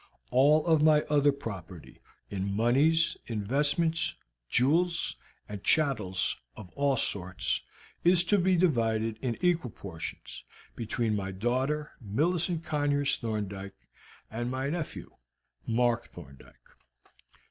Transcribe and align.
All 0.31 0.65
my 0.79 1.01
other 1.11 1.31
property 1.31 1.99
in 2.31 2.51
moneys, 2.55 3.15
investments, 3.27 4.15
jewels, 4.49 5.15
and 5.47 5.63
chattels 5.63 6.35
of 6.55 6.71
all 6.71 6.95
sorts, 6.95 7.61
is 8.03 8.23
to 8.23 8.39
be 8.39 8.55
divided 8.55 9.19
in 9.21 9.37
equal 9.41 9.69
portions 9.69 10.43
between 10.75 11.15
my 11.15 11.31
daughter, 11.31 11.91
Millicent 12.01 12.63
Conyers 12.63 13.15
Thorndyke, 13.17 13.77
and 14.31 14.49
my 14.49 14.71
nephew, 14.71 15.17
Mark 15.67 16.07
Thorndyke. 16.07 16.55